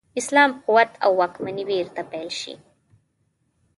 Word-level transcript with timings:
اسلام 0.21 0.51
قوت 0.67 0.91
او 1.03 1.11
واکمني 1.19 1.63
بیرته 1.69 2.01
پیل 2.11 2.29
شي. 2.39 2.53